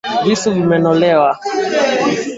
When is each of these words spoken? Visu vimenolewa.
Visu 0.25 0.51
vimenolewa. 0.51 1.31